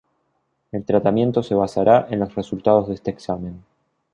[0.71, 3.63] El tratamiento se basará en los resultados de este examen.